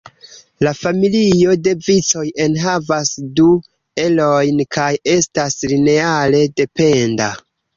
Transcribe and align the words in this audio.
La 0.67 0.71
"familio" 0.77 1.51
de 1.67 1.73
vicoj 1.87 2.23
enhavas 2.47 3.11
du 3.41 3.47
erojn 4.07 4.65
kaj 4.79 4.89
estas 5.19 5.59
lineare 5.75 6.45
dependa. 6.63 7.31